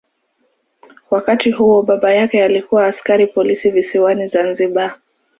Wakati 1.11 1.51
huo 1.51 1.81
baba 1.81 2.13
yake 2.13 2.43
alikuwa 2.43 2.87
askari 2.87 3.27
polisi 3.27 3.69
visiwani 3.69 4.27
Zanzibar. 4.27 4.97